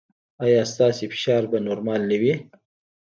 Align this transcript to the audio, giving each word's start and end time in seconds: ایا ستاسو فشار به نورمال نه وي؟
ایا 0.43 0.61
ستاسو 0.73 1.03
فشار 1.13 1.43
به 1.51 1.57
نورمال 1.67 2.01
نه 2.09 2.17
وي؟ 2.21 2.33